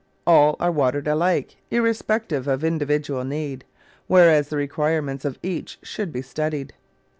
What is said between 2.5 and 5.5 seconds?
individual need, whereas the requirements of